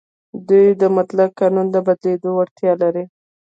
[0.47, 3.03] دوی د مطلق قانون د بدلېدو وړتیا لري.